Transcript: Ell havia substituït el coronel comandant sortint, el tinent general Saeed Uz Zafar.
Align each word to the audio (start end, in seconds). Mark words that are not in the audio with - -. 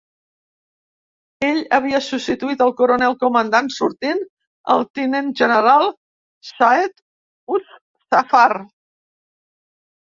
Ell 1.47 1.59
havia 1.77 1.99
substituït 2.05 2.63
el 2.67 2.73
coronel 2.79 3.17
comandant 3.25 3.71
sortint, 3.77 4.25
el 4.77 4.83
tinent 5.01 5.31
general 5.43 5.87
Saeed 6.53 7.07
Uz 7.59 7.71
Zafar. 8.19 8.51